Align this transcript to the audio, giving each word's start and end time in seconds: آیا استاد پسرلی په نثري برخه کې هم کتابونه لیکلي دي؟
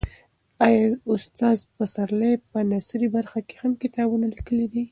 آیا 0.65 0.85
استاد 1.11 1.57
پسرلی 1.77 2.33
په 2.49 2.57
نثري 2.71 3.07
برخه 3.15 3.39
کې 3.47 3.55
هم 3.61 3.71
کتابونه 3.83 4.25
لیکلي 4.35 4.67
دي؟ 4.73 4.83